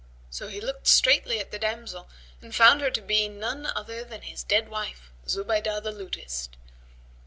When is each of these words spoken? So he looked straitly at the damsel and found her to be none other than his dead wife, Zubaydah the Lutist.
So 0.31 0.47
he 0.47 0.59
looked 0.59 0.87
straitly 0.87 1.37
at 1.39 1.51
the 1.51 1.59
damsel 1.59 2.09
and 2.41 2.55
found 2.55 2.81
her 2.81 2.89
to 2.89 3.01
be 3.03 3.27
none 3.29 3.67
other 3.67 4.03
than 4.03 4.23
his 4.23 4.43
dead 4.43 4.67
wife, 4.67 5.11
Zubaydah 5.27 5.83
the 5.83 5.91
Lutist. 5.91 6.57